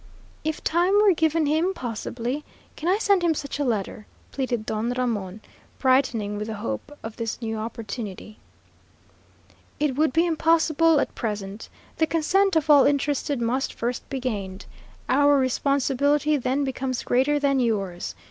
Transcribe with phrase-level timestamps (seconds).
[0.43, 2.43] "If time were given him, possibly.
[2.75, 5.41] Can I send him such a letter?" pleaded Don Ramon,
[5.77, 8.39] brightening with the hope of this new opportunity.
[9.79, 11.69] "It would be impossible at present.
[11.97, 14.65] The consent of all interested must first be gained.
[15.07, 18.15] Our responsibility then becomes greater than yours.